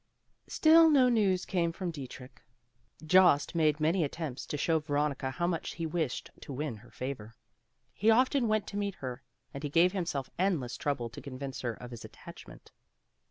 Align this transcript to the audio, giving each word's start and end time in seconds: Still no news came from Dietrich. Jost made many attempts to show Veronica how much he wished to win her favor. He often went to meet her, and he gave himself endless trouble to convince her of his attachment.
Still 0.47 0.89
no 0.89 1.09
news 1.09 1.45
came 1.45 1.71
from 1.71 1.91
Dietrich. 1.91 2.41
Jost 3.05 3.53
made 3.53 3.79
many 3.79 4.03
attempts 4.03 4.47
to 4.47 4.57
show 4.57 4.79
Veronica 4.79 5.29
how 5.29 5.45
much 5.45 5.73
he 5.75 5.85
wished 5.85 6.31
to 6.41 6.51
win 6.51 6.77
her 6.77 6.89
favor. 6.89 7.35
He 7.93 8.09
often 8.09 8.47
went 8.47 8.65
to 8.69 8.77
meet 8.77 8.95
her, 8.95 9.21
and 9.53 9.61
he 9.61 9.69
gave 9.69 9.91
himself 9.91 10.31
endless 10.39 10.75
trouble 10.75 11.11
to 11.11 11.21
convince 11.21 11.61
her 11.61 11.75
of 11.75 11.91
his 11.91 12.03
attachment. 12.03 12.71